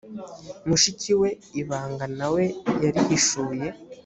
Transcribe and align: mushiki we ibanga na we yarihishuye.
mushiki 0.67 1.11
we 1.21 1.29
ibanga 1.61 2.05
na 2.17 2.27
we 2.33 2.43
yarihishuye. 2.83 3.67